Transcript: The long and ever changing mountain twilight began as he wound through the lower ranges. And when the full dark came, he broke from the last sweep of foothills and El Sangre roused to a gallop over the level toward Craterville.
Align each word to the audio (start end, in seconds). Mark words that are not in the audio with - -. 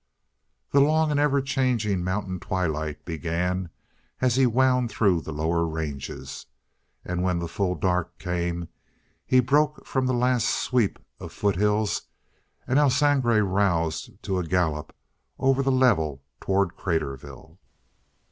The 0.71 0.79
long 0.79 1.11
and 1.11 1.19
ever 1.19 1.43
changing 1.43 2.03
mountain 2.03 2.39
twilight 2.39 3.05
began 3.05 3.69
as 4.19 4.35
he 4.35 4.47
wound 4.47 4.89
through 4.89 5.21
the 5.21 5.31
lower 5.31 5.63
ranges. 5.63 6.47
And 7.05 7.21
when 7.21 7.37
the 7.37 7.47
full 7.47 7.75
dark 7.75 8.17
came, 8.17 8.67
he 9.27 9.39
broke 9.39 9.85
from 9.85 10.07
the 10.07 10.15
last 10.15 10.45
sweep 10.49 10.97
of 11.19 11.31
foothills 11.31 12.07
and 12.65 12.79
El 12.79 12.89
Sangre 12.89 13.41
roused 13.43 14.09
to 14.23 14.39
a 14.39 14.43
gallop 14.43 14.91
over 15.37 15.61
the 15.61 15.71
level 15.71 16.23
toward 16.39 16.75
Craterville. 16.75 17.59